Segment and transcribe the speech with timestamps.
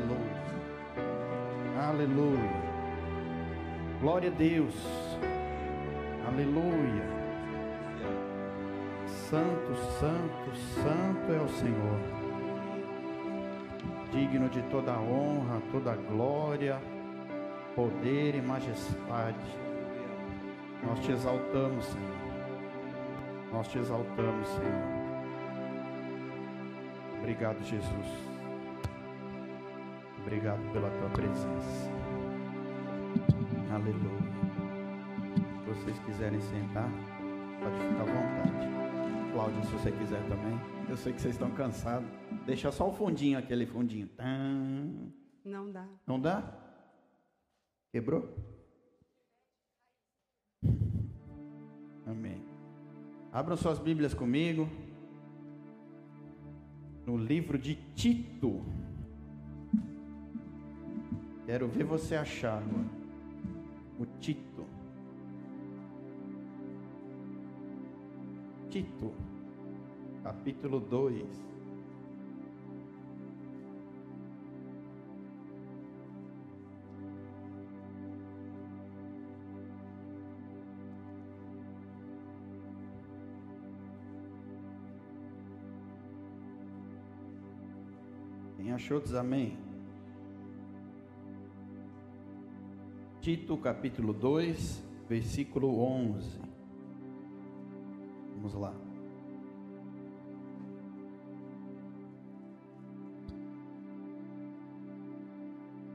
[0.00, 0.40] Aleluia.
[1.88, 2.50] Aleluia.
[4.00, 4.74] Glória a Deus.
[6.26, 7.04] Aleluia.
[9.06, 12.00] Santo, santo, santo é o Senhor.
[14.10, 16.80] Digno de toda honra, toda glória,
[17.76, 19.36] poder e majestade.
[20.82, 22.20] Nós te exaltamos, Senhor.
[23.52, 25.00] Nós te exaltamos, Senhor.
[27.18, 28.29] Obrigado, Jesus.
[30.22, 31.90] Obrigado pela tua presença.
[33.72, 34.30] Aleluia.
[35.64, 36.90] Se vocês quiserem sentar,
[37.60, 39.32] pode ficar à vontade.
[39.32, 40.58] Cláudio, se você quiser também.
[40.88, 42.08] Eu sei que vocês estão cansados.
[42.44, 44.08] Deixa só o fundinho, aquele fundinho.
[45.44, 45.86] Não dá.
[46.06, 46.42] Não dá?
[47.92, 48.28] Quebrou?
[52.06, 52.42] Amém.
[53.32, 54.68] Abram suas Bíblias comigo.
[57.06, 58.64] No livro de Tito.
[61.50, 62.62] Quero ver você achar.
[63.98, 64.64] O Tito.
[68.70, 69.12] Tito,
[70.22, 71.26] capítulo 2.
[88.56, 89.69] Quem achou diz amém.
[93.20, 96.40] Tito capítulo 2, versículo 11.
[98.34, 98.72] Vamos lá.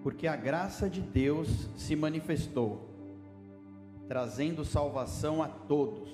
[0.04, 2.88] Porque a graça de Deus se manifestou,
[4.08, 6.12] trazendo salvação a todos.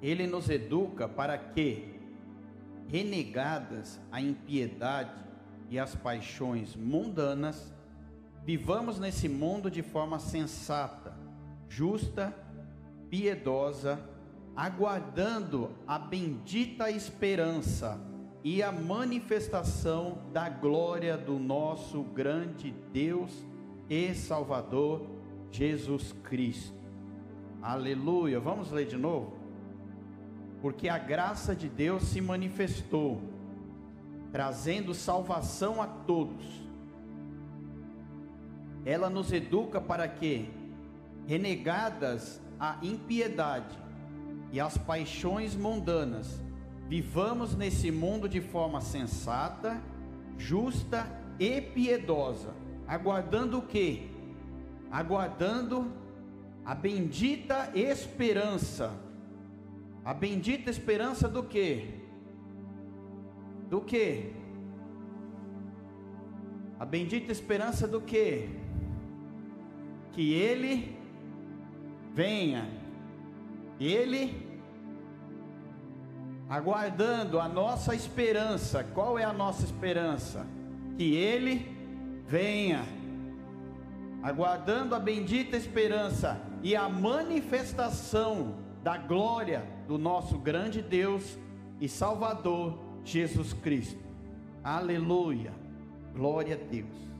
[0.00, 1.98] Ele nos educa para que,
[2.86, 5.24] renegadas a impiedade
[5.68, 7.74] e as paixões mundanas,
[8.44, 11.16] vivamos nesse mundo de forma sensata,
[11.68, 12.34] justa,
[13.08, 14.00] piedosa,
[14.56, 18.00] aguardando a bendita esperança
[18.44, 23.32] e a manifestação da glória do nosso grande Deus
[23.88, 25.06] e Salvador
[25.50, 26.82] Jesus Cristo.
[27.62, 28.40] Aleluia.
[28.40, 29.34] Vamos ler de novo?
[30.60, 33.20] Porque a graça de Deus se manifestou,
[34.32, 36.44] trazendo salvação a todos.
[38.84, 40.50] Ela nos educa para que,
[41.26, 43.78] renegadas a impiedade
[44.50, 46.40] e as paixões mundanas,
[46.88, 49.80] vivamos nesse mundo de forma sensata,
[50.36, 51.06] justa
[51.38, 52.54] e piedosa,
[52.86, 54.10] aguardando o que?
[54.90, 55.90] Aguardando
[56.64, 58.92] a bendita esperança.
[60.04, 61.94] A bendita esperança do que?
[63.70, 64.32] Do que?
[66.78, 68.61] A bendita esperança do que?
[70.12, 70.96] Que ele
[72.14, 72.68] venha.
[73.80, 74.52] Ele
[76.48, 78.84] aguardando a nossa esperança.
[78.84, 80.46] Qual é a nossa esperança?
[80.96, 81.66] Que ele
[82.26, 82.84] venha.
[84.22, 91.38] Aguardando a bendita esperança e a manifestação da glória do nosso grande Deus
[91.80, 94.02] e Salvador Jesus Cristo.
[94.62, 95.52] Aleluia.
[96.14, 97.11] Glória a Deus.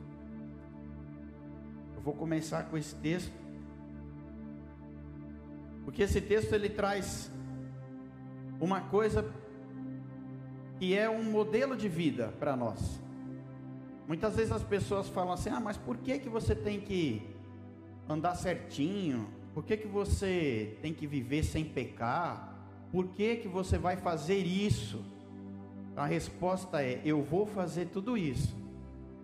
[2.03, 3.33] Eu vou começar com esse texto.
[5.85, 7.31] Porque esse texto ele traz
[8.61, 9.25] uma coisa
[10.81, 13.01] que é um modelo de vida para nós.
[14.09, 17.23] Muitas vezes as pessoas falam assim: "Ah, mas por que que você tem que
[18.09, 19.29] andar certinho?
[19.55, 22.67] Por que que você tem que viver sem pecar?
[22.91, 25.05] Por que que você vai fazer isso?"
[25.95, 28.61] A resposta é: eu vou fazer tudo isso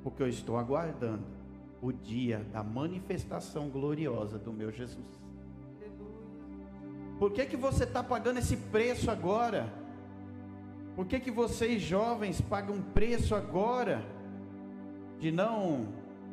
[0.05, 1.38] porque eu estou aguardando
[1.81, 5.07] o dia da manifestação gloriosa do meu Jesus.
[7.19, 9.73] Por que, que você está pagando esse preço agora?
[10.95, 14.05] Por que, que vocês jovens pagam preço agora
[15.19, 15.89] de não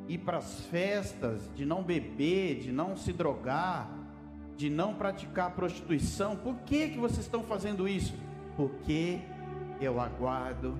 [0.08, 3.90] ir para as festas, de não beber, de não se drogar,
[4.56, 6.36] de não praticar prostituição?
[6.36, 8.14] Por que, que vocês estão fazendo isso?
[8.56, 9.20] Porque
[9.82, 10.78] eu aguardo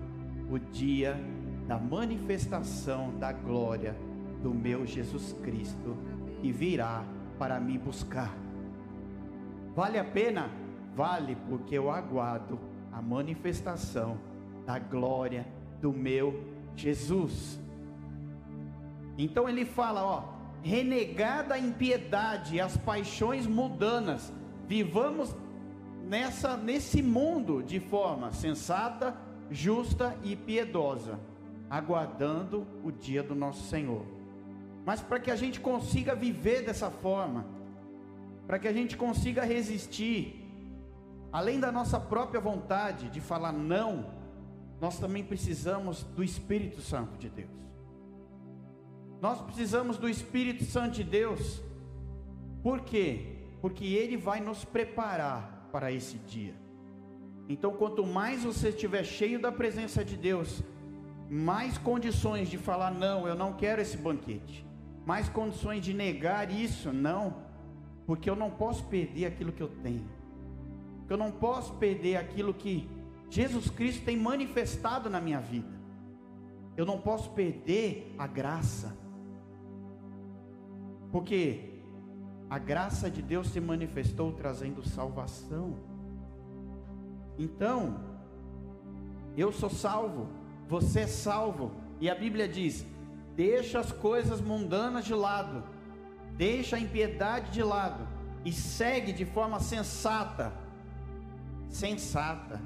[0.50, 1.20] o dia
[1.68, 3.96] da manifestação da glória
[4.42, 5.98] do meu Jesus Cristo
[6.42, 7.04] que virá
[7.38, 8.36] para me buscar.
[9.76, 10.50] Vale a pena?
[10.96, 12.60] Vale, porque eu aguardo
[12.92, 14.18] a manifestação
[14.66, 15.46] da glória
[15.82, 16.44] do meu
[16.76, 17.60] Jesus.
[19.18, 20.24] Então ele fala, ó,
[20.64, 24.32] renegada a impiedade as paixões mundanas,
[24.68, 25.36] vivamos
[26.04, 29.16] nessa nesse mundo de forma sensata,
[29.50, 31.20] justa e piedosa,
[31.70, 34.15] aguardando o dia do nosso Senhor.
[34.86, 37.46] Mas para que a gente consiga viver dessa forma,
[38.46, 40.46] para que a gente consiga resistir,
[41.32, 44.06] além da nossa própria vontade de falar não,
[44.80, 47.50] nós também precisamos do Espírito Santo de Deus.
[49.22, 51.62] Nós precisamos do Espírito Santo de Deus,
[52.62, 53.38] por quê?
[53.62, 56.54] Porque Ele vai nos preparar para esse dia.
[57.50, 60.62] Então, quanto mais você estiver cheio da presença de Deus,
[61.30, 64.66] mais condições de falar não, eu não quero esse banquete,
[65.06, 67.36] mais condições de negar isso, não,
[68.06, 70.06] porque eu não posso perder aquilo que eu tenho,
[71.08, 72.90] eu não posso perder aquilo que
[73.30, 75.74] Jesus Cristo tem manifestado na minha vida,
[76.76, 78.98] eu não posso perder a graça,
[81.12, 81.76] porque
[82.50, 85.76] a graça de Deus se manifestou trazendo salvação.
[87.38, 88.00] Então,
[89.36, 90.28] eu sou salvo,
[90.68, 92.86] você é salvo, e a Bíblia diz:
[93.36, 95.64] deixa as coisas mundanas de lado,
[96.38, 98.08] deixa a impiedade de lado
[98.44, 100.54] e segue de forma sensata.
[101.70, 102.62] Sensata.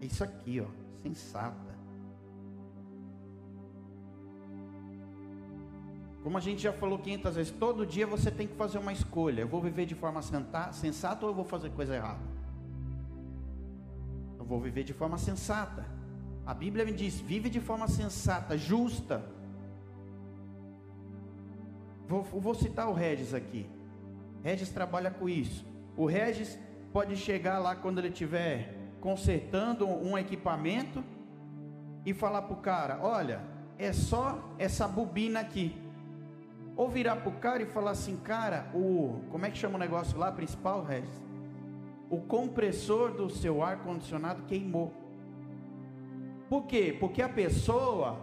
[0.00, 0.66] É isso aqui, ó,
[1.02, 1.68] sensata.
[6.22, 9.42] Como a gente já falou 500 vezes, todo dia você tem que fazer uma escolha.
[9.42, 10.20] Eu vou viver de forma
[10.72, 12.20] sensata ou eu vou fazer coisa errada?
[14.38, 15.97] Eu vou viver de forma sensata.
[16.48, 19.22] A Bíblia me diz: vive de forma sensata, justa.
[22.06, 23.68] Vou, vou citar o Regis aqui.
[24.42, 25.66] Regis trabalha com isso.
[25.94, 26.58] O Regis
[26.90, 31.04] pode chegar lá quando ele estiver consertando um equipamento
[32.06, 33.42] e falar para o cara: olha,
[33.76, 35.76] é só essa bobina aqui.
[36.74, 39.78] Ou virar para o cara e falar assim, cara, o como é que chama o
[39.78, 41.22] negócio lá principal, Regis?
[42.08, 45.07] O compressor do seu ar condicionado queimou.
[46.48, 46.96] Por quê?
[46.98, 48.18] Porque a pessoa,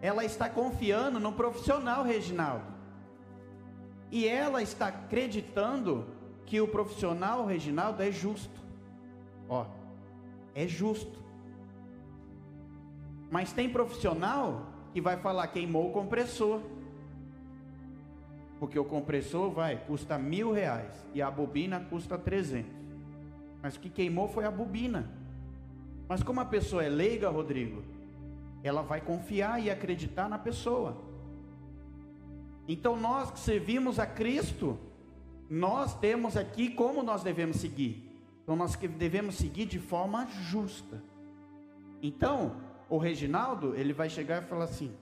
[0.00, 2.72] ela está confiando no profissional, Reginaldo.
[4.10, 6.06] E ela está acreditando
[6.46, 8.60] que o profissional, Reginaldo, é justo.
[9.48, 9.66] Ó,
[10.54, 11.18] é justo.
[13.30, 16.60] Mas tem profissional que vai falar queimou o compressor.
[18.60, 22.72] Porque o compressor vai, custa mil reais e a bobina custa trezentos.
[23.60, 25.10] Mas o que queimou foi a bobina.
[26.08, 27.82] Mas como a pessoa é leiga, Rodrigo,
[28.62, 30.96] ela vai confiar e acreditar na pessoa.
[32.66, 34.78] Então nós que servimos a Cristo,
[35.48, 38.10] nós temos aqui como nós devemos seguir.
[38.42, 41.02] Então nós devemos seguir de forma justa.
[42.02, 42.56] Então,
[42.88, 44.94] o Reginaldo, ele vai chegar e falar assim: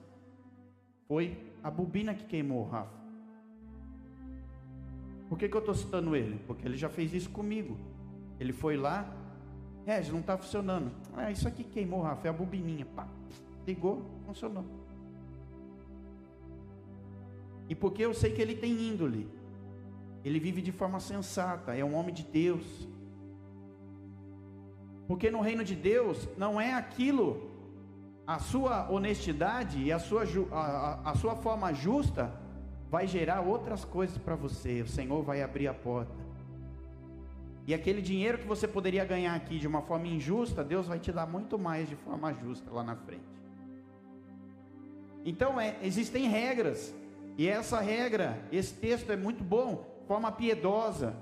[1.07, 3.03] Foi a bobina que queimou, Rafa.
[5.27, 6.39] Por que, que eu estou citando ele?
[6.45, 7.77] Porque ele já fez isso comigo.
[8.39, 9.05] Ele foi lá,
[9.85, 10.91] é, não está funcionando.
[11.15, 12.85] Ah, isso aqui queimou, Rafa, é a bobininha.
[12.85, 13.07] Pá,
[13.65, 14.65] ligou, funcionou.
[17.67, 19.27] E porque eu sei que ele tem índole,
[20.23, 22.87] ele vive de forma sensata, é um homem de Deus.
[25.07, 27.51] Porque no reino de Deus não é aquilo,
[28.25, 32.31] a sua honestidade e a sua, a, a sua forma justa
[32.89, 34.81] vai gerar outras coisas para você.
[34.81, 36.22] O Senhor vai abrir a porta.
[37.65, 41.11] E aquele dinheiro que você poderia ganhar aqui de uma forma injusta, Deus vai te
[41.11, 43.23] dar muito mais de forma justa lá na frente.
[45.25, 46.93] Então é, existem regras,
[47.37, 51.15] e essa regra, esse texto é muito bom, forma piedosa,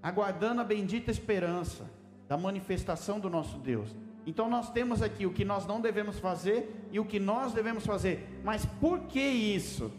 [0.00, 1.90] aguardando a bendita esperança
[2.28, 3.94] da manifestação do nosso Deus.
[4.24, 7.84] Então nós temos aqui o que nós não devemos fazer e o que nós devemos
[7.84, 8.40] fazer.
[8.44, 9.92] Mas por que isso?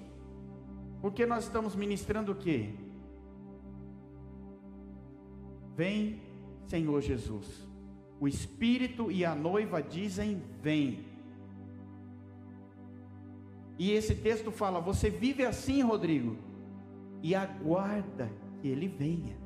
[1.01, 2.74] Porque nós estamos ministrando o quê?
[5.77, 6.19] Vem,
[6.65, 7.46] Senhor Jesus.
[8.19, 11.05] O Espírito e a noiva dizem: Vem.
[13.77, 16.36] E esse texto fala: Você vive assim, Rodrigo,
[17.22, 19.38] e aguarda que ele venha.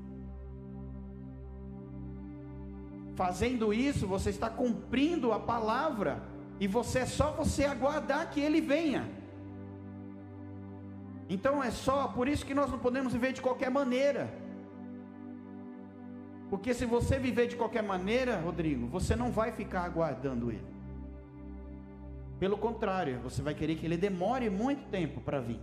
[3.13, 6.23] Fazendo isso, você está cumprindo a palavra,
[6.61, 9.05] e você é só você aguardar que ele venha.
[11.27, 14.40] Então é só, por isso que nós não podemos viver de qualquer maneira.
[16.51, 20.65] Porque se você viver de qualquer maneira, Rodrigo, você não vai ficar aguardando ele.
[22.37, 25.61] Pelo contrário, você vai querer que ele demore muito tempo para vir.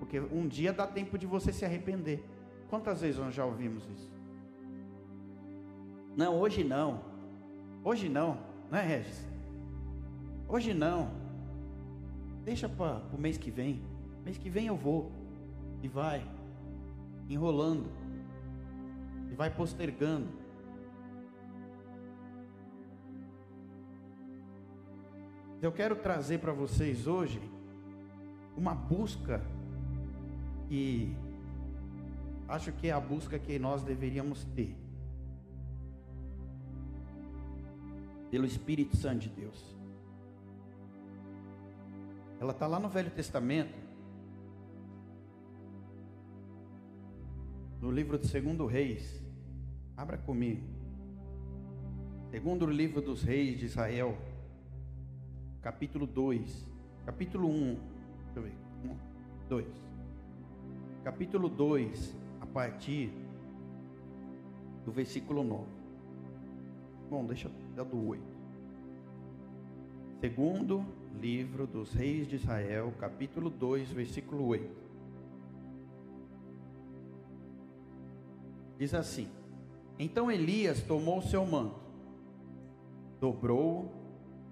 [0.00, 2.20] Porque um dia dá tempo de você se arrepender.
[2.68, 4.10] Quantas vezes nós já ouvimos isso?
[6.16, 7.00] Não, hoje não.
[7.84, 9.24] Hoje não, não é, Regis?
[10.48, 11.12] Hoje não.
[12.44, 13.80] Deixa para o mês que vem.
[14.24, 15.12] Mês que vem eu vou.
[15.80, 16.26] E vai.
[17.30, 18.01] Enrolando
[19.32, 20.28] e vai postergando.
[25.62, 27.40] Eu quero trazer para vocês hoje
[28.54, 29.42] uma busca
[30.68, 31.16] que
[32.46, 34.76] acho que é a busca que nós deveríamos ter
[38.30, 39.74] pelo Espírito Santo de Deus.
[42.38, 43.78] Ela está lá no Velho Testamento,
[47.82, 49.20] no livro de Segundo Reis.
[49.96, 50.62] Abra comigo.
[52.30, 54.16] Segundo livro dos Reis de Israel,
[55.60, 56.70] capítulo 2,
[57.04, 58.52] capítulo 1, deixa eu ver,
[58.84, 58.96] 1,
[59.48, 59.66] 2.
[61.02, 63.12] Capítulo 2, a partir
[64.84, 65.64] do versículo 9.
[67.10, 68.22] Bom, deixa eu do 8.
[70.20, 70.86] Segundo
[71.20, 74.81] livro dos Reis de Israel, capítulo 2, versículo 8.
[78.82, 79.28] Diz assim:
[79.96, 81.80] Então Elias tomou seu manto,
[83.20, 83.92] dobrou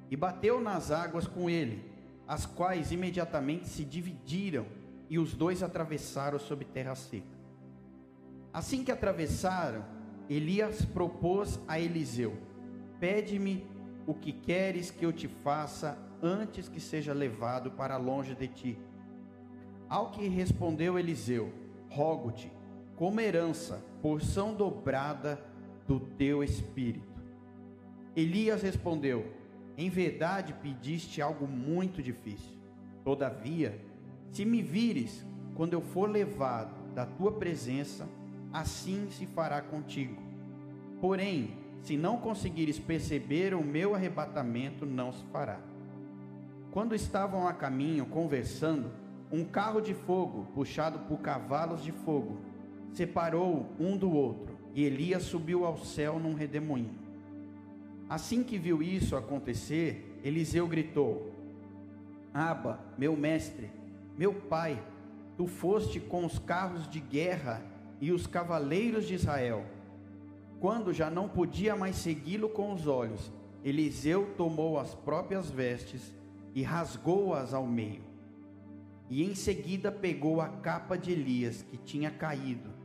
[0.08, 1.84] e bateu nas águas com ele,
[2.28, 4.66] as quais imediatamente se dividiram
[5.08, 7.26] e os dois atravessaram sobre terra seca.
[8.52, 9.84] Assim que atravessaram,
[10.28, 12.32] Elias propôs a Eliseu:
[13.00, 13.66] Pede-me
[14.06, 18.78] o que queres que eu te faça antes que seja levado para longe de ti.
[19.88, 21.52] Ao que respondeu Eliseu:
[21.88, 22.52] Rogo-te,
[22.94, 25.40] como herança, porção dobrada
[25.87, 27.21] do teu espírito.
[28.16, 29.33] Elias respondeu:
[29.76, 32.59] Em verdade pediste algo muito difícil.
[33.04, 33.80] Todavia,
[34.30, 38.09] se me vires quando eu for levado da tua presença,
[38.52, 40.21] assim se fará contigo.
[41.00, 45.59] Porém, se não conseguires perceber o meu arrebatamento, não se fará.
[46.71, 48.90] Quando estavam a caminho conversando,
[49.33, 52.38] um carro de fogo, puxado por cavalos de fogo,
[52.92, 56.99] separou um do outro, e Elias subiu ao céu num redemoinho.
[58.09, 61.32] Assim que viu isso acontecer, Eliseu gritou:
[62.32, 63.70] Aba, meu mestre,
[64.16, 64.82] meu pai,
[65.37, 67.62] tu foste com os carros de guerra
[68.00, 69.64] e os cavaleiros de Israel.
[70.61, 73.32] Quando já não podia mais segui-lo com os olhos,
[73.64, 76.14] Eliseu tomou as próprias vestes
[76.54, 78.02] e rasgou-as ao meio.
[79.09, 82.79] E em seguida pegou a capa de Elias que tinha caído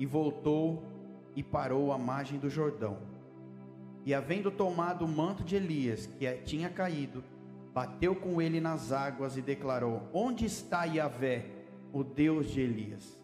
[0.00, 0.82] e voltou
[1.36, 2.98] e parou à margem do Jordão.
[4.04, 7.22] E havendo tomado o manto de Elias que tinha caído,
[7.74, 11.46] bateu com ele nas águas e declarou: Onde está Yahvé,
[11.92, 13.20] o Deus de Elias?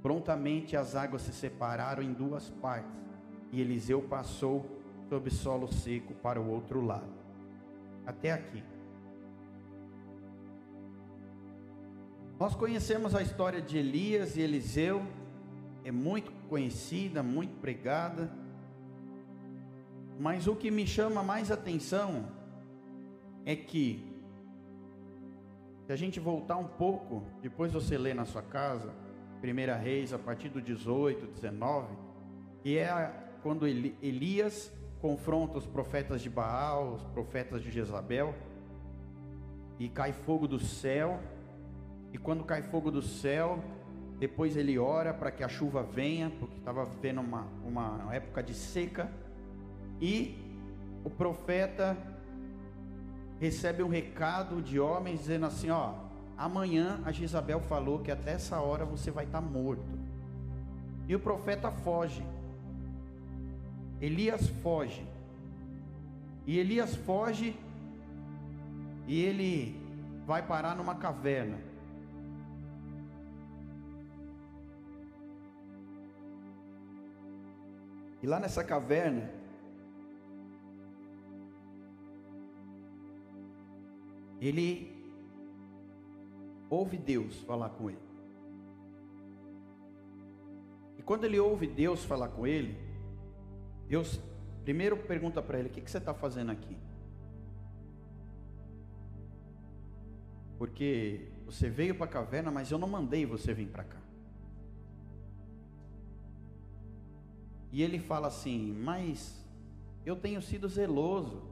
[0.00, 3.02] Prontamente as águas se separaram em duas partes,
[3.50, 4.64] e Eliseu passou
[5.08, 7.12] sobre solo seco para o outro lado.
[8.06, 8.62] Até aqui.
[12.38, 15.02] Nós conhecemos a história de Elias e Eliseu,
[15.86, 18.28] é muito conhecida, muito pregada,
[20.18, 22.26] mas o que me chama mais atenção
[23.44, 24.04] é que,
[25.86, 28.92] se a gente voltar um pouco, depois você lê na sua casa,
[29.40, 31.96] 1 Reis, a partir do 18, 19,
[32.64, 33.14] que é
[33.44, 38.34] quando Elias confronta os profetas de Baal, os profetas de Jezabel,
[39.78, 41.22] e cai fogo do céu
[42.12, 43.62] e quando cai fogo do céu,
[44.18, 48.54] depois ele ora para que a chuva venha, porque estava vendo uma, uma época de
[48.54, 49.10] seca.
[50.00, 50.38] E
[51.04, 51.96] o profeta
[53.38, 55.94] recebe um recado de homens dizendo assim: Ó,
[56.36, 59.98] amanhã a Jezabel falou que até essa hora você vai estar tá morto.
[61.06, 62.24] E o profeta foge.
[64.00, 65.06] Elias foge.
[66.46, 67.56] E Elias foge
[69.06, 69.80] e ele
[70.26, 71.58] vai parar numa caverna.
[78.22, 79.30] E lá nessa caverna,
[84.40, 84.96] ele
[86.68, 88.06] ouve Deus falar com ele.
[90.98, 92.76] E quando ele ouve Deus falar com ele,
[93.88, 94.20] Deus
[94.64, 96.76] primeiro pergunta para ele: O que, que você está fazendo aqui?
[100.58, 104.05] Porque você veio para a caverna, mas eu não mandei você vir para cá.
[107.72, 109.44] E ele fala assim: Mas
[110.04, 111.42] eu tenho sido zeloso,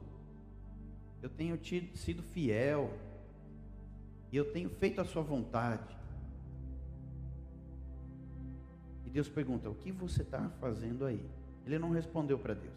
[1.21, 2.91] eu tenho tido, sido fiel,
[4.31, 5.95] e eu tenho feito a sua vontade.
[9.05, 11.23] E Deus pergunta: O que você está fazendo aí?
[11.65, 12.73] Ele não respondeu para Deus.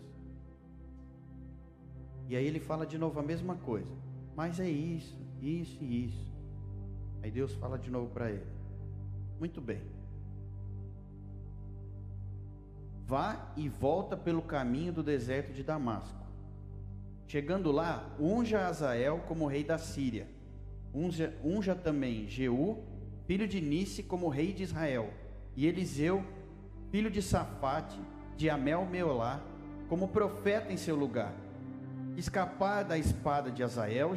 [2.29, 3.91] E aí ele fala de novo a mesma coisa.
[4.37, 6.33] Mas é isso, isso e isso.
[7.23, 8.47] Aí Deus fala de novo para ele.
[9.39, 9.98] Muito bem.
[13.09, 16.27] Vá e volta pelo caminho do deserto de Damasco.
[17.27, 20.29] Chegando lá, unja Azael como rei da Síria.
[20.93, 22.85] Unja, unja também Jeú,
[23.27, 25.11] filho de Nice, como rei de Israel.
[25.57, 26.23] E Eliseu,
[26.91, 27.99] filho de Safate,
[28.37, 29.41] de Amel Meolá,
[29.89, 31.33] como profeta em seu lugar.
[32.15, 34.13] Escapar da espada de Azael,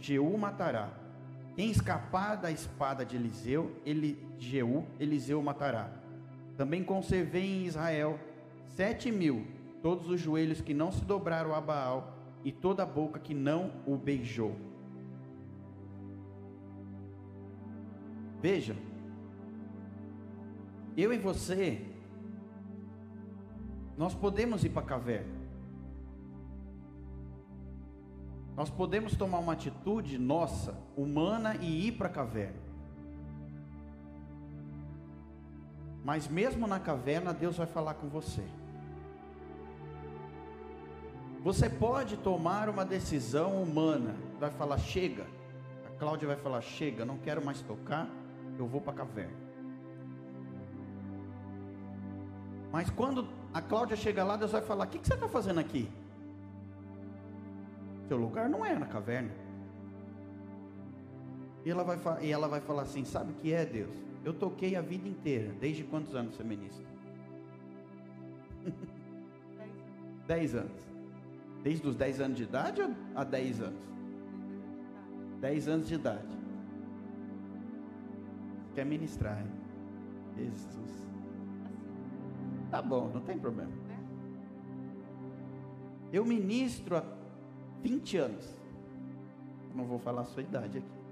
[0.00, 0.90] Jeú matará.
[1.54, 5.88] Quem escapar da espada de Eliseu, ele, Jeú, Eliseu matará.
[6.56, 8.18] Também conservei em Israel
[8.74, 9.46] sete mil,
[9.82, 12.14] todos os joelhos que não se dobraram a Baal,
[12.44, 14.56] e toda a boca que não o beijou.
[18.40, 18.76] Veja,
[20.96, 21.86] eu e você,
[23.96, 25.42] nós podemos ir para a caverna.
[28.56, 32.60] Nós podemos tomar uma atitude nossa, humana, e ir para a caverna.
[36.04, 38.44] Mas mesmo na caverna, Deus vai falar com você.
[41.42, 45.26] Você pode tomar uma decisão humana, vai falar chega.
[45.84, 48.08] A Cláudia vai falar chega, não quero mais tocar,
[48.56, 49.42] eu vou para a caverna.
[52.70, 55.58] Mas quando a Cláudia chega lá, Deus vai falar: o que, que você está fazendo
[55.58, 55.90] aqui?
[58.06, 59.30] Seu lugar não é na caverna.
[61.64, 63.94] E ela vai, e ela vai falar assim: sabe o que é Deus?
[64.24, 65.52] Eu toquei a vida inteira.
[65.60, 66.86] Desde quantos anos você ministra?
[70.26, 70.91] Dez anos.
[71.62, 73.80] Desde os 10 anos de idade ou a 10 anos?
[75.40, 76.38] 10 anos de idade.
[78.74, 79.50] Quer ministrar, hein?
[80.36, 81.08] Jesus.
[82.70, 83.70] Tá bom, não tem problema.
[86.12, 87.04] Eu ministro há
[87.82, 88.62] 20 anos.
[89.74, 91.02] Não vou falar a sua idade aqui.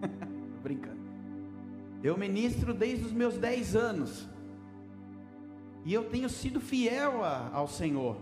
[0.00, 0.98] Tô brincando.
[2.02, 4.28] Eu ministro desde os meus 10 anos.
[5.84, 8.16] E eu tenho sido fiel a, ao Senhor.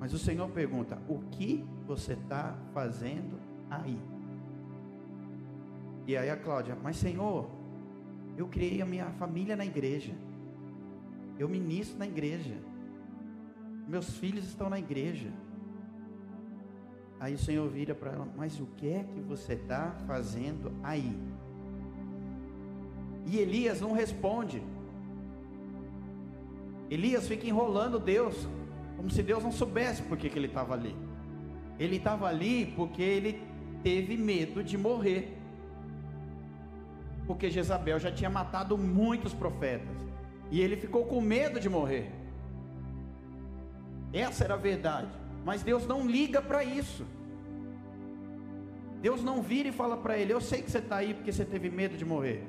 [0.00, 3.38] Mas o Senhor pergunta: o que você está fazendo
[3.70, 4.00] aí?
[6.06, 7.50] E aí a Cláudia: mas Senhor,
[8.36, 10.14] eu criei a minha família na igreja,
[11.38, 12.56] eu ministro na igreja,
[13.86, 15.30] meus filhos estão na igreja.
[17.20, 21.14] Aí o Senhor vira para ela: mas o que é que você está fazendo aí?
[23.26, 24.62] E Elias não responde.
[26.88, 28.48] Elias fica enrolando Deus.
[29.00, 30.94] Como se Deus não soubesse por que, ele estava ali.
[31.78, 33.42] Ele estava ali porque ele
[33.82, 35.38] teve medo de morrer.
[37.26, 39.96] Porque Jezabel já tinha matado muitos profetas.
[40.50, 42.12] E ele ficou com medo de morrer.
[44.12, 45.08] Essa era a verdade.
[45.46, 47.06] Mas Deus não liga para isso.
[49.00, 51.46] Deus não vira e fala para ele: Eu sei que você está aí porque você
[51.46, 52.44] teve medo de morrer.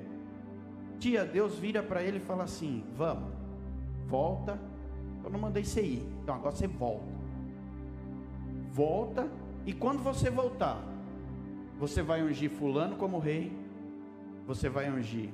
[0.99, 3.31] Tia, Deus vira para ele e fala assim: Vamos,
[4.05, 4.59] volta
[5.23, 6.07] eu não mandei você ir.
[6.21, 7.05] Então agora você volta.
[8.71, 9.29] Volta.
[9.65, 10.81] E quando você voltar,
[11.79, 13.51] você vai ungir Fulano como rei.
[14.47, 15.29] Você vai ungir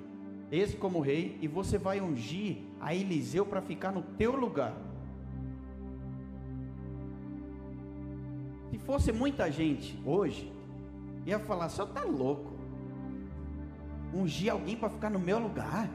[0.52, 1.38] esse como rei.
[1.42, 4.74] E você vai ungir a Eliseu para ficar no teu lugar.
[8.70, 10.52] Se fosse muita gente hoje,
[11.26, 12.54] ia falar: só tá louco.
[14.14, 15.90] Ungir alguém para ficar no meu lugar.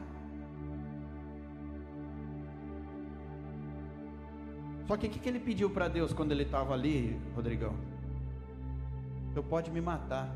[4.87, 7.73] Só que o que, que ele pediu para Deus quando ele estava ali, Rodrigão?
[9.33, 10.29] Você pode me matar.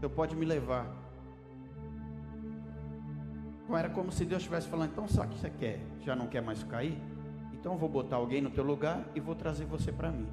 [0.00, 0.86] Você pode me levar.
[3.64, 5.80] Então era como se Deus estivesse falando: então sabe o que você quer?
[6.04, 6.96] Já não quer mais cair?
[7.52, 10.28] Então eu vou botar alguém no teu lugar e vou trazer você para mim.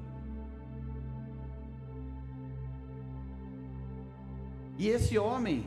[4.78, 5.66] E esse homem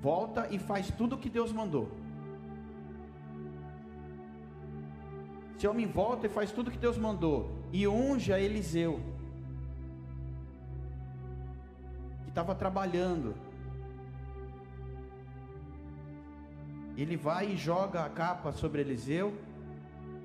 [0.00, 1.90] volta e faz tudo o que Deus mandou.
[5.58, 7.50] Esse homem volta e faz tudo que Deus mandou.
[7.72, 9.00] E unge a Eliseu.
[12.22, 13.34] Que estava trabalhando.
[16.96, 19.36] Ele vai e joga a capa sobre Eliseu.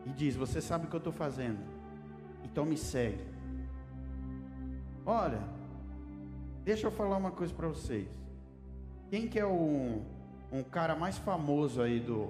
[0.05, 1.57] E diz: Você sabe o que eu estou fazendo.
[2.43, 3.25] Então me segue.
[5.03, 5.41] Olha,
[6.63, 8.07] deixa eu falar uma coisa para vocês.
[9.09, 9.99] Quem que é o,
[10.51, 12.29] um cara mais famoso aí do,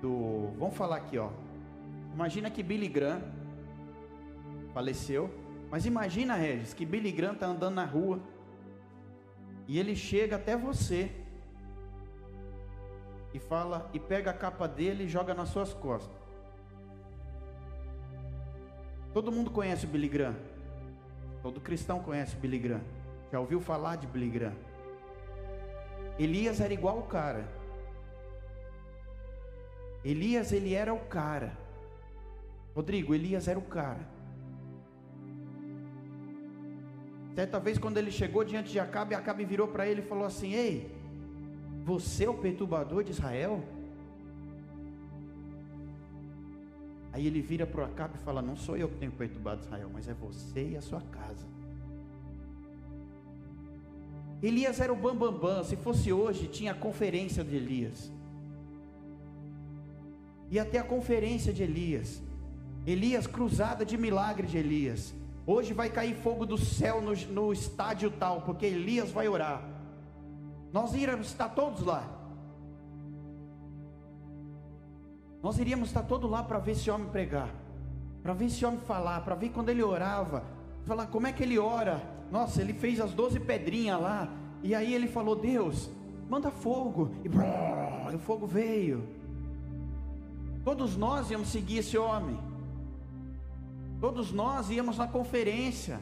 [0.00, 0.54] do.
[0.58, 1.28] Vamos falar aqui, ó.
[2.14, 3.22] Imagina que Billy Graham
[4.74, 5.30] faleceu,
[5.70, 8.20] mas imagina, Regis, que Billy Graham está andando na rua
[9.66, 11.10] e ele chega até você
[13.32, 16.20] e fala e pega a capa dele e joga nas suas costas.
[19.12, 20.36] Todo mundo conhece o Billy Graham.
[21.42, 22.82] Todo cristão conhece o Billy Graham.
[23.30, 24.56] Já ouviu falar de Billy Graham?
[26.18, 27.44] Elias era igual o cara.
[30.04, 31.56] Elias ele era o cara.
[32.74, 34.08] Rodrigo, Elias era o cara.
[37.34, 40.52] Certa vez, quando ele chegou diante de Acabe, Acabe virou para ele e falou assim:
[40.52, 40.90] Ei,
[41.84, 43.62] você é o perturbador de Israel?
[47.12, 50.08] Aí ele vira para Acabe e fala: Não sou eu que tenho perturbado Israel, mas
[50.08, 51.46] é você e a sua casa.
[54.42, 55.38] Elias era o bambambam.
[55.38, 55.64] Bam, bam.
[55.64, 58.10] Se fosse hoje, tinha a conferência de Elias.
[60.50, 62.22] E até a conferência de Elias.
[62.86, 65.14] Elias, cruzada de milagre de Elias.
[65.46, 69.62] Hoje vai cair fogo do céu no, no estádio tal, porque Elias vai orar.
[70.72, 72.08] Nós iríamos estar todos lá.
[75.42, 77.50] Nós iríamos estar todos lá para ver esse homem pregar,
[78.22, 80.44] para ver esse homem falar, para ver quando ele orava,
[80.84, 82.02] falar como é que ele ora.
[82.30, 84.28] Nossa, ele fez as doze pedrinhas lá,
[84.62, 85.90] e aí ele falou: Deus,
[86.28, 89.02] manda fogo, e, brrr, e o fogo veio.
[90.62, 92.38] Todos nós íamos seguir esse homem.
[94.00, 96.00] Todos nós íamos na conferência.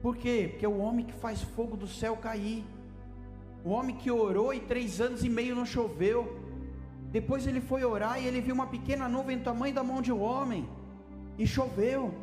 [0.00, 0.48] Por quê?
[0.50, 2.64] Porque é o homem que faz fogo do céu cair.
[3.62, 6.40] O homem que orou e três anos e meio não choveu.
[7.10, 10.10] Depois ele foi orar e ele viu uma pequena nuvem do tamanho da mão de
[10.10, 10.66] um homem.
[11.36, 12.14] E choveu.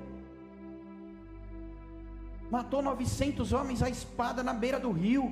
[2.49, 5.31] Matou 900 homens à espada na beira do rio.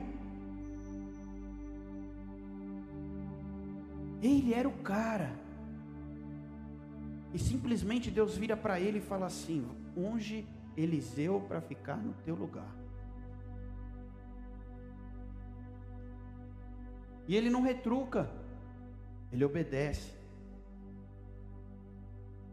[4.21, 5.44] Ele era o cara.
[7.35, 12.33] E simplesmente Deus vira para ele e fala assim: unge Eliseu para ficar no teu
[12.33, 12.73] lugar.
[17.27, 18.29] E ele não retruca,
[19.33, 20.13] ele obedece.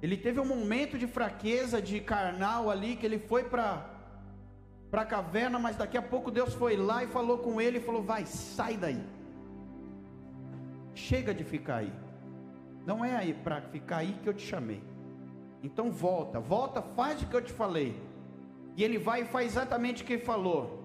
[0.03, 3.89] Ele teve um momento de fraqueza, de carnal ali, que ele foi para
[4.91, 7.87] para a caverna, mas daqui a pouco Deus foi lá e falou com ele e
[7.89, 9.03] falou: "Vai, sai daí.
[10.93, 11.93] Chega de ficar aí.
[12.85, 14.83] Não é aí para ficar aí que eu te chamei.
[15.63, 18.01] Então volta, volta, faz o que eu te falei.
[18.77, 20.83] E ele vai e faz exatamente o que ele falou.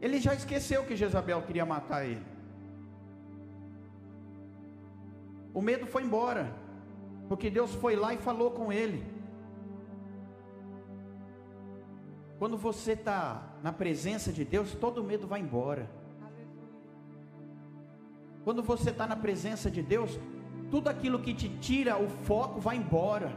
[0.00, 2.24] Ele já esqueceu que Jezabel queria matar ele.
[5.52, 6.54] O medo foi embora,
[7.28, 9.04] porque Deus foi lá e falou com ele.
[12.38, 15.90] Quando você está na presença de Deus, todo medo vai embora.
[18.44, 20.18] Quando você está na presença de Deus,
[20.70, 23.32] tudo aquilo que te tira o foco vai embora.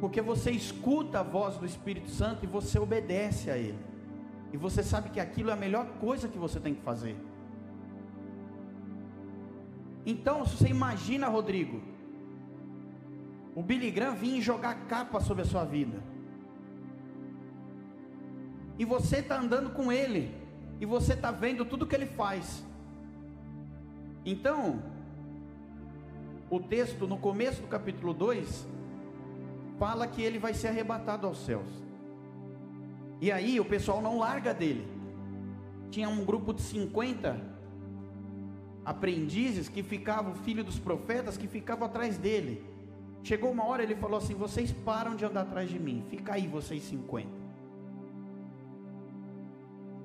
[0.00, 3.78] Porque você escuta a voz do Espírito Santo e você obedece a Ele.
[4.52, 7.16] E você sabe que aquilo é a melhor coisa que você tem que fazer.
[10.04, 11.80] Então, se você imagina, Rodrigo,
[13.54, 16.02] o Billy Graham vir jogar capa sobre a sua vida.
[18.78, 20.34] E você está andando com ele.
[20.78, 22.62] E você está vendo tudo que ele faz.
[24.24, 24.82] Então,
[26.48, 28.66] o texto no começo do capítulo 2
[29.78, 31.68] fala que ele vai ser arrebatado aos céus.
[33.20, 34.86] E aí o pessoal não larga dele.
[35.90, 37.40] Tinha um grupo de 50
[38.84, 42.64] aprendizes que ficavam, filho dos profetas, que ficavam atrás dele.
[43.22, 46.46] Chegou uma hora ele falou assim: Vocês param de andar atrás de mim, fica aí
[46.46, 47.28] vocês 50.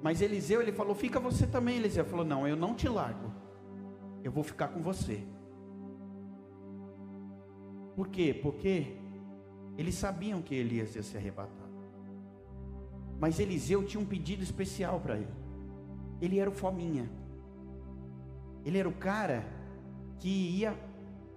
[0.01, 2.03] Mas Eliseu ele falou: Fica você também, Eliseu.
[2.05, 3.31] Falou: Não, eu não te largo,
[4.23, 5.23] eu vou ficar com você.
[7.95, 8.33] Por quê?
[8.33, 8.97] Porque
[9.77, 11.71] eles sabiam que Elias ia ser arrebatado.
[13.19, 15.33] Mas Eliseu tinha um pedido especial para ele.
[16.21, 17.09] Ele era o fominha.
[18.65, 19.45] Ele era o cara
[20.19, 20.75] que ia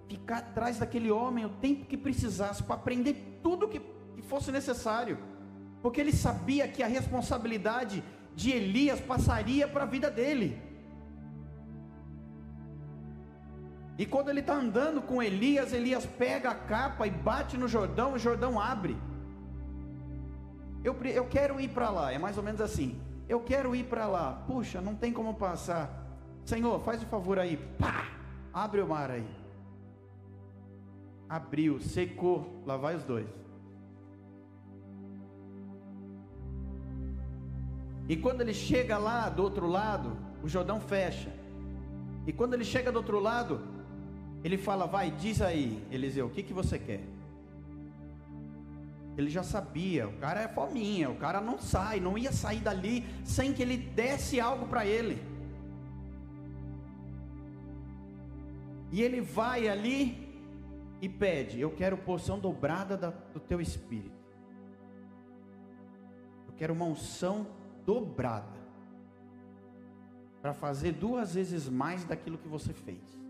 [0.07, 5.17] ficar atrás daquele homem o tempo que precisasse para aprender tudo que, que fosse necessário.
[5.81, 8.03] Porque ele sabia que a responsabilidade
[8.35, 10.61] de Elias passaria para a vida dele.
[13.97, 18.13] E quando ele está andando com Elias, Elias pega a capa e bate no Jordão,
[18.13, 18.97] o Jordão abre.
[20.83, 22.99] Eu, eu quero ir para lá, é mais ou menos assim.
[23.27, 24.43] Eu quero ir para lá.
[24.45, 26.05] Puxa, não tem como passar.
[26.45, 27.57] Senhor, faz o favor aí.
[27.79, 28.05] Pá!
[28.53, 29.27] Abre o mar aí.
[31.27, 32.61] Abriu, secou.
[32.65, 33.27] Lá vai os dois.
[38.07, 41.33] E quando ele chega lá do outro lado, o Jordão fecha.
[42.27, 43.74] E quando ele chega do outro lado,
[44.45, 47.01] ele fala: Vai, diz aí, Eliseu, o que, que você quer?
[49.17, 53.03] Ele já sabia, o cara é fominha, o cara não sai, não ia sair dali
[53.23, 55.19] sem que ele desse algo para ele.
[58.91, 60.31] E ele vai ali
[61.01, 62.95] e pede: Eu quero porção dobrada
[63.33, 64.13] do teu espírito.
[66.47, 67.47] Eu quero uma unção
[67.83, 68.63] dobrada.
[70.39, 73.24] Para fazer duas vezes mais daquilo que você fez.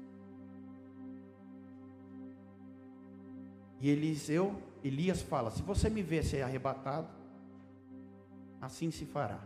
[3.80, 7.08] E Eliseu, Elias fala: Se você me ver ser arrebatado,
[8.62, 9.40] assim se fará.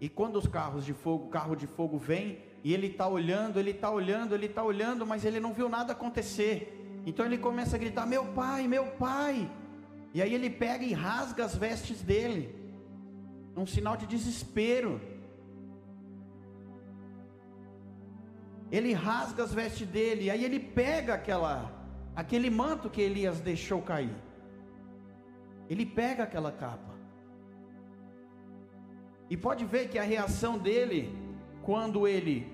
[0.00, 3.70] E quando os carros de fogo, carro de fogo vem, e ele está olhando, ele
[3.70, 7.00] está olhando, ele está olhando, mas ele não viu nada acontecer.
[7.04, 9.50] Então ele começa a gritar: Meu pai, meu pai.
[10.14, 12.54] E aí ele pega e rasga as vestes dele,
[13.54, 15.00] num sinal de desespero.
[18.70, 21.81] Ele rasga as vestes dele, e aí ele pega aquela,
[22.14, 24.14] aquele manto que Elias deixou cair.
[25.68, 26.92] Ele pega aquela capa.
[29.30, 31.16] E pode ver que a reação dele,
[31.62, 32.52] quando ele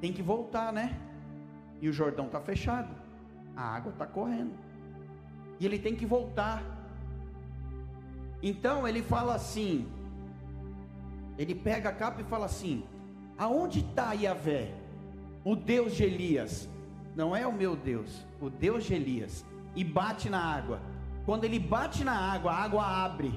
[0.00, 0.98] tem que voltar, né?
[1.80, 2.94] E o Jordão está fechado,
[3.54, 4.54] a água está correndo,
[5.60, 6.62] e ele tem que voltar.
[8.42, 9.86] Então ele fala assim:
[11.36, 12.84] ele pega a capa e fala assim:
[13.36, 14.72] aonde está Yahvé?
[15.44, 16.68] o Deus de Elias,
[17.18, 20.80] não é o meu Deus, o Deus de Elias, e bate na água.
[21.26, 23.34] Quando ele bate na água, a água abre.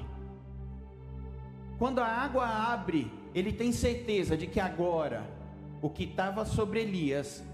[1.80, 5.28] Quando a água abre, ele tem certeza de que agora
[5.82, 7.44] o que estava sobre Elias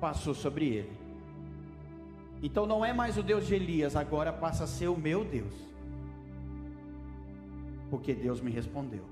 [0.00, 0.92] passou sobre ele.
[2.40, 5.52] Então não é mais o Deus de Elias, agora passa a ser o meu Deus.
[7.90, 9.04] Porque Deus me respondeu.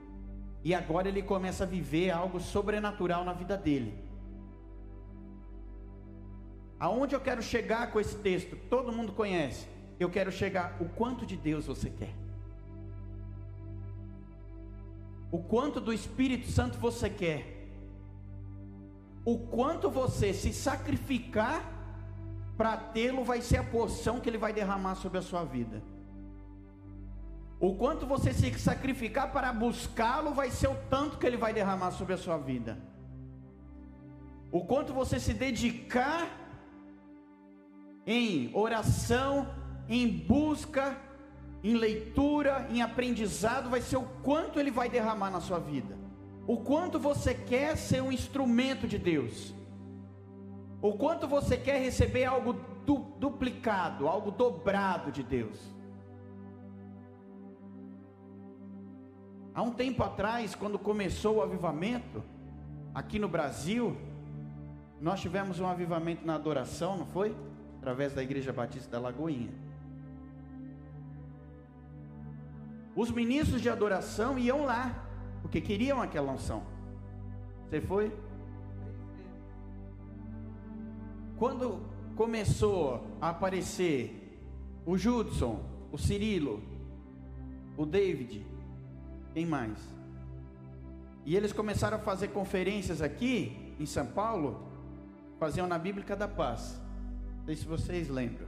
[0.62, 4.09] E agora ele começa a viver algo sobrenatural na vida dele.
[6.80, 8.56] Aonde eu quero chegar com esse texto?
[8.70, 9.68] Todo mundo conhece.
[9.98, 12.14] Eu quero chegar o quanto de Deus você quer.
[15.30, 17.68] O quanto do Espírito Santo você quer.
[19.26, 21.62] O quanto você se sacrificar
[22.56, 25.82] para tê-lo vai ser a porção que ele vai derramar sobre a sua vida.
[27.60, 31.90] O quanto você se sacrificar para buscá-lo vai ser o tanto que ele vai derramar
[31.90, 32.78] sobre a sua vida.
[34.50, 36.39] O quanto você se dedicar
[38.10, 39.46] em oração,
[39.88, 40.96] em busca,
[41.62, 45.96] em leitura, em aprendizado, vai ser o quanto ele vai derramar na sua vida.
[46.46, 49.54] O quanto você quer ser um instrumento de Deus.
[50.82, 55.58] O quanto você quer receber algo du duplicado, algo dobrado de Deus.
[59.54, 62.24] Há um tempo atrás, quando começou o avivamento,
[62.92, 63.96] aqui no Brasil,
[65.00, 67.36] nós tivemos um avivamento na adoração, não foi?
[67.80, 69.50] Através da Igreja Batista da Lagoinha.
[72.94, 74.94] Os ministros de adoração iam lá,
[75.40, 76.62] porque queriam aquela unção.
[77.64, 78.12] Você foi?
[81.38, 81.80] Quando
[82.14, 84.38] começou a aparecer
[84.84, 86.62] o Judson, o Cirilo,
[87.78, 88.44] o David,
[89.32, 89.78] quem mais?
[91.24, 94.66] E eles começaram a fazer conferências aqui em São Paulo,
[95.38, 96.78] faziam na Bíblica da Paz.
[97.50, 98.46] Sei se vocês lembram.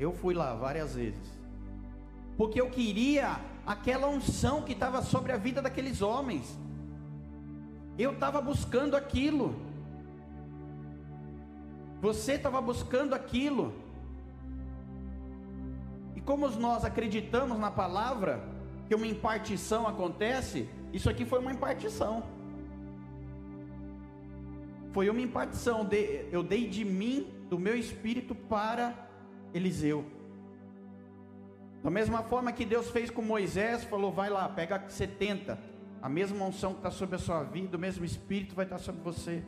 [0.00, 1.30] Eu fui lá várias vezes.
[2.36, 6.58] Porque eu queria aquela unção que estava sobre a vida daqueles homens.
[7.96, 9.54] Eu estava buscando aquilo.
[12.02, 13.72] Você estava buscando aquilo.
[16.16, 18.42] E como nós acreditamos na palavra,
[18.88, 22.24] que uma impartição acontece, isso aqui foi uma impartição.
[24.92, 25.88] Foi uma impartição.
[26.32, 28.94] Eu dei de mim do meu espírito para
[29.54, 30.04] Eliseu.
[31.82, 35.58] Da mesma forma que Deus fez com Moisés, falou: vai lá, pega 70.
[36.02, 39.00] A mesma unção que está sobre a sua vida, o mesmo espírito vai estar sobre
[39.02, 39.42] você.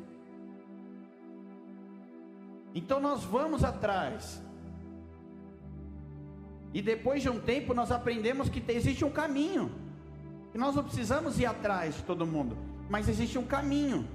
[2.75, 4.43] Então nós vamos atrás.
[6.73, 9.73] E depois de um tempo nós aprendemos que existe um caminho.
[10.53, 12.57] Que nós não precisamos ir atrás de todo mundo,
[12.89, 14.09] mas existe um caminho.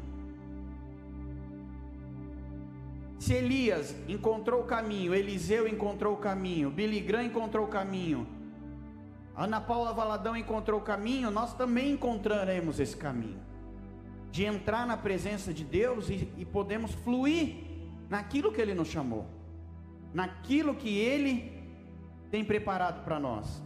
[3.19, 8.27] Se Elias encontrou o caminho, Eliseu encontrou o caminho, Billy Graham encontrou o caminho,
[9.35, 13.39] Ana Paula Valadão encontrou o caminho, nós também encontraremos esse caminho
[14.29, 17.55] de entrar na presença de Deus e, e podemos fluir
[18.09, 19.27] naquilo que Ele nos chamou,
[20.13, 21.53] naquilo que Ele
[22.31, 23.61] tem preparado para nós.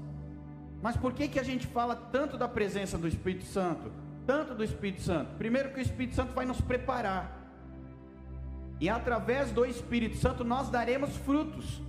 [0.81, 3.91] Mas por que que a gente fala tanto da presença do Espírito Santo?
[4.25, 5.37] Tanto do Espírito Santo?
[5.37, 7.36] Primeiro que o Espírito Santo vai nos preparar
[8.79, 11.81] e através do Espírito Santo nós daremos frutos.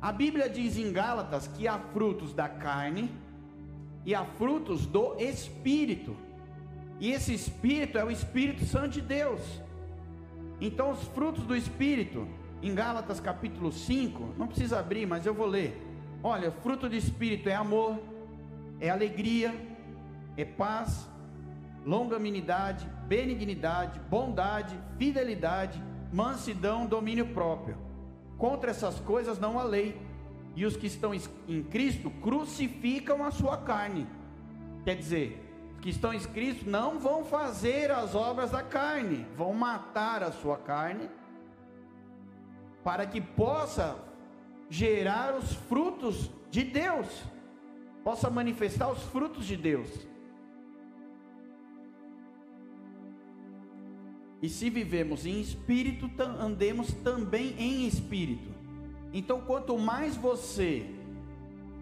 [0.00, 3.10] A Bíblia diz em Gálatas que há frutos da carne
[4.04, 6.16] e há frutos do Espírito.
[7.00, 9.40] E esse Espírito é o Espírito Santo de Deus.
[10.60, 12.26] Então, os frutos do Espírito,
[12.62, 15.82] em Gálatas capítulo 5, não precisa abrir, mas eu vou ler.
[16.22, 17.98] Olha, fruto do Espírito é amor,
[18.80, 19.54] é alegria,
[20.36, 21.06] é paz,
[21.86, 25.80] longanimidade, benignidade, bondade, fidelidade,
[26.12, 27.78] mansidão, domínio próprio.
[28.36, 29.96] Contra essas coisas não há lei.
[30.56, 34.06] E os que estão em Cristo crucificam a sua carne.
[34.84, 35.42] Quer dizer,
[35.74, 40.32] os que estão em Cristo não vão fazer as obras da carne, vão matar a
[40.32, 41.08] sua carne,
[42.82, 43.96] para que possa
[44.68, 47.06] gerar os frutos de Deus,
[48.02, 50.15] possa manifestar os frutos de Deus.
[54.42, 58.50] E se vivemos em espírito, andemos também em espírito.
[59.12, 60.86] Então, quanto mais você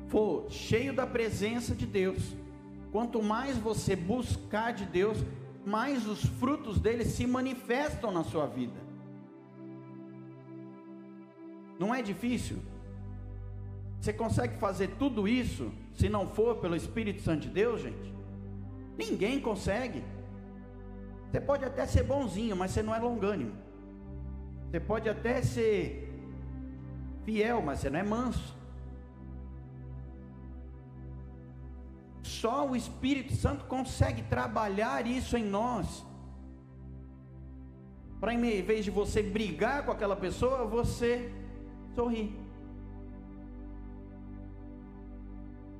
[0.08, 2.22] for cheio da presença de Deus,
[2.92, 5.18] quanto mais você buscar de Deus,
[5.66, 8.84] mais os frutos dele se manifestam na sua vida.
[11.78, 12.58] Não é difícil?
[14.00, 18.14] Você consegue fazer tudo isso se não for pelo Espírito Santo de Deus, gente?
[18.96, 20.04] Ninguém consegue.
[21.34, 23.54] Você pode até ser bonzinho, mas você não é longânimo.
[24.70, 26.08] Você pode até ser
[27.24, 28.56] fiel, mas você não é manso.
[32.22, 36.06] Só o Espírito Santo consegue trabalhar isso em nós.
[38.20, 41.32] Para em vez de você brigar com aquela pessoa, você
[41.96, 42.32] sorrir.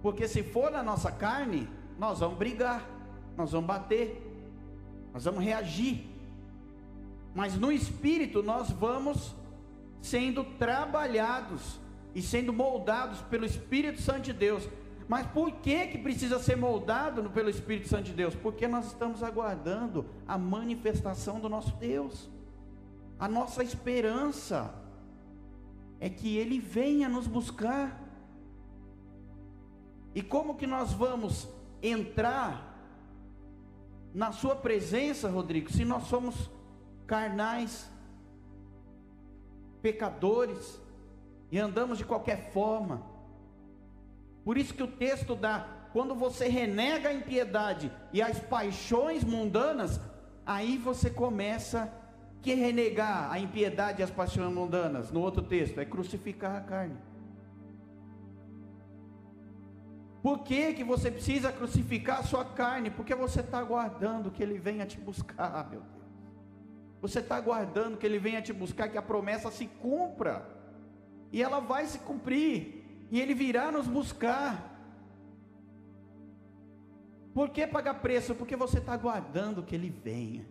[0.02, 2.84] Porque se for na nossa carne, nós vamos brigar,
[3.36, 4.33] nós vamos bater,
[5.14, 6.04] nós vamos reagir.
[7.32, 9.34] Mas no espírito nós vamos
[10.02, 11.80] sendo trabalhados
[12.14, 14.68] e sendo moldados pelo Espírito Santo de Deus.
[15.08, 18.34] Mas por que que precisa ser moldado pelo Espírito Santo de Deus?
[18.34, 22.28] Porque nós estamos aguardando a manifestação do nosso Deus.
[23.18, 24.74] A nossa esperança
[26.00, 28.00] é que ele venha nos buscar.
[30.14, 31.48] E como que nós vamos
[31.82, 32.73] entrar
[34.14, 36.48] na Sua presença, Rodrigo, se nós somos
[37.06, 37.90] carnais,
[39.82, 40.80] pecadores,
[41.50, 43.02] e andamos de qualquer forma.
[44.44, 50.00] Por isso que o texto dá, quando você renega a impiedade e as paixões mundanas,
[50.46, 51.92] aí você começa
[52.42, 56.96] que renegar a impiedade e as paixões mundanas, no outro texto, é crucificar a carne.
[60.24, 62.88] Por que, que você precisa crucificar a sua carne?
[62.90, 66.08] Porque você está aguardando que Ele venha te buscar, meu Deus.
[67.02, 70.48] Você está aguardando que Ele venha te buscar, que a promessa se cumpra.
[71.30, 73.06] E ela vai se cumprir.
[73.10, 74.74] E Ele virá nos buscar.
[77.34, 78.34] Por que pagar preço?
[78.34, 80.46] Porque você está aguardando que Ele venha.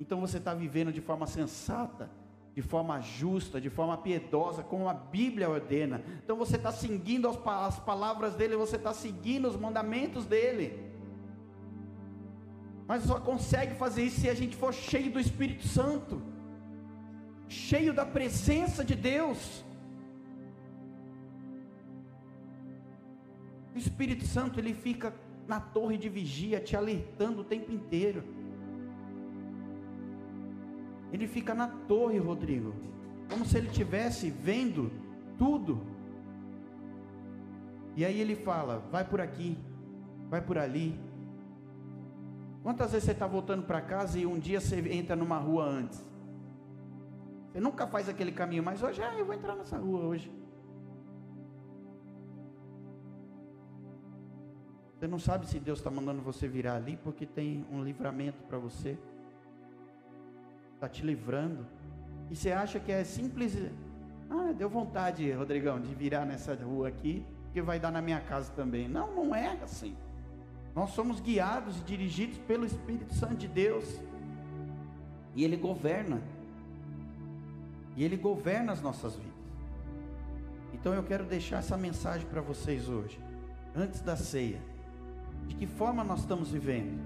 [0.00, 2.10] Então você está vivendo de forma sensata
[2.58, 6.02] de forma justa, de forma piedosa, como a Bíblia ordena.
[6.24, 10.90] Então você está seguindo as palavras dele, você está seguindo os mandamentos dele.
[12.84, 16.20] Mas só consegue fazer isso se a gente for cheio do Espírito Santo,
[17.46, 19.64] cheio da presença de Deus.
[23.72, 25.14] O Espírito Santo ele fica
[25.46, 28.24] na torre de vigia, te alertando o tempo inteiro.
[31.12, 32.74] Ele fica na torre, Rodrigo,
[33.30, 34.90] como se ele tivesse vendo
[35.38, 35.80] tudo.
[37.96, 39.56] E aí ele fala: vai por aqui,
[40.28, 40.98] vai por ali.
[42.62, 46.04] Quantas vezes você está voltando para casa e um dia você entra numa rua antes?
[47.50, 50.30] Você nunca faz aquele caminho, mas hoje ah, eu vou entrar nessa rua hoje.
[54.98, 58.58] Você não sabe se Deus está mandando você virar ali porque tem um livramento para
[58.58, 58.98] você
[60.78, 61.66] está te livrando.
[62.30, 63.56] E você acha que é simples.
[64.30, 68.52] Ah, deu vontade, Rodrigão, de virar nessa rua aqui, que vai dar na minha casa
[68.52, 68.88] também.
[68.88, 69.96] Não, não é assim.
[70.74, 74.00] Nós somos guiados e dirigidos pelo Espírito Santo de Deus.
[75.34, 76.22] E Ele governa.
[77.96, 79.32] E Ele governa as nossas vidas.
[80.72, 83.18] Então eu quero deixar essa mensagem para vocês hoje,
[83.74, 84.60] antes da ceia.
[85.48, 87.00] De que forma nós estamos vivendo?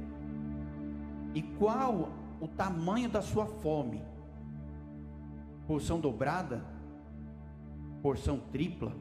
[1.35, 2.11] E qual
[2.43, 4.03] o tamanho da sua fome.
[5.65, 6.65] Porção dobrada,
[8.03, 8.93] porção tripla,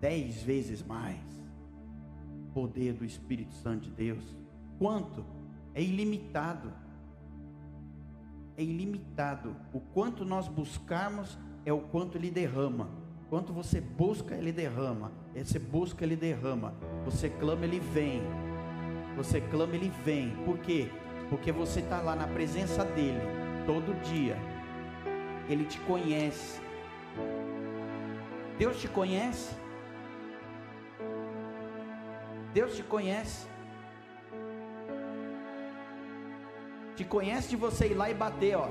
[0.00, 1.20] dez vezes mais.
[2.52, 4.36] Poder do Espírito Santo de Deus.
[4.80, 5.24] Quanto?
[5.72, 6.72] É ilimitado.
[8.56, 9.54] É ilimitado.
[9.72, 12.90] O quanto nós buscarmos é o quanto ele derrama.
[13.28, 15.12] Quanto você busca, ele derrama.
[15.36, 16.74] Você busca, ele derrama.
[17.04, 18.20] Você clama, ele vem.
[19.16, 20.34] Você clama, ele vem.
[20.44, 20.90] Por quê?
[21.30, 23.20] Porque você está lá na presença dEle
[23.64, 24.36] todo dia.
[25.48, 26.60] Ele te conhece.
[28.58, 29.56] Deus te conhece.
[32.52, 33.48] Deus te conhece.
[36.96, 38.68] Te conhece de você ir lá e bater, ó.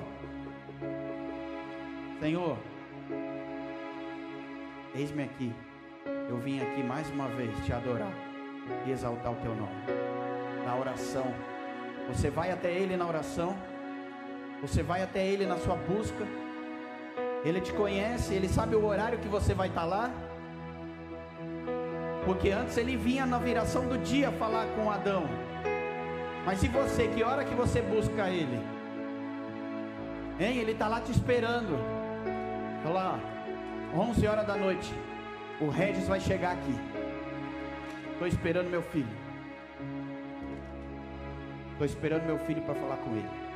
[2.19, 2.57] Senhor,
[4.95, 5.53] Eis-me aqui.
[6.27, 8.11] Eu vim aqui mais uma vez te adorar
[8.85, 9.71] e exaltar o teu nome.
[10.65, 11.25] Na oração.
[12.09, 13.55] Você vai até Ele na oração.
[14.61, 16.25] Você vai até Ele na sua busca.
[17.45, 20.11] Ele te conhece, Ele sabe o horário que você vai estar lá.
[22.25, 25.23] Porque antes ele vinha na viração do dia falar com Adão.
[26.45, 28.59] Mas e você, que hora que você busca ele?
[30.39, 30.57] Hein?
[30.57, 31.75] Ele está lá te esperando.
[32.85, 33.19] Olha lá,
[33.95, 34.93] 11 horas da noite.
[35.59, 36.75] O Regis vai chegar aqui.
[38.13, 39.18] Estou esperando meu filho.
[41.79, 43.48] Estou esperando meu filho para falar com ele.